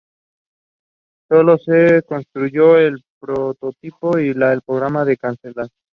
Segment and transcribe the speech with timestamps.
[1.29, 5.69] Sólo se construyó el prototipo ya que el programa fue cancelado.